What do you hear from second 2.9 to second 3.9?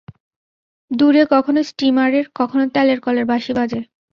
কলের বাঁশি বাজে।